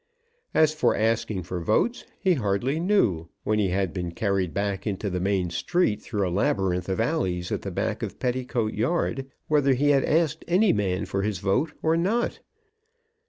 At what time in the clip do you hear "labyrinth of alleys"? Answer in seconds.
6.31-7.51